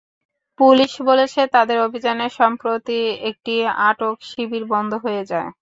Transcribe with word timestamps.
Police 0.59 0.91
বলেছে, 1.01 1.41
তাদের 1.53 1.77
অভিযানে 1.81 2.25
সম্প্রতি 2.39 2.99
একটি 3.29 3.53
আটক 3.81 4.15
শিবির 4.29 4.63
বন্ধ 4.73 4.91
হয়ে 5.05 5.23
যায়। 5.25 5.49